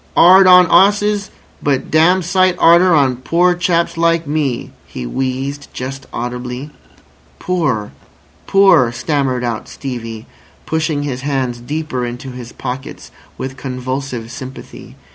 "'Ard 0.17 0.47
on 0.47 0.65
'osses, 0.65 1.29
but 1.61 1.91
dam' 1.91 2.23
sight 2.23 2.55
'arder 2.57 2.91
on 2.95 3.17
poor 3.17 3.53
chaps 3.53 3.95
like 3.97 4.25
me," 4.25 4.71
he 4.87 5.05
wheezed 5.05 5.67
just 5.75 6.07
audibly. 6.11 6.71
"Poor! 7.37 7.91
Poor!" 8.47 8.91
stammered 8.91 9.43
out 9.43 9.69
Stevie, 9.69 10.25
pushing 10.65 11.03
his 11.03 11.21
hands 11.21 11.59
deeper 11.59 12.03
into 12.03 12.31
his 12.31 12.51
pockets 12.51 13.11
with 13.37 13.57
convulsive 13.57 14.31
sympathy. 14.31 14.95